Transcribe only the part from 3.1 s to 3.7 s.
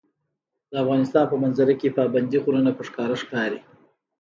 ښکاري.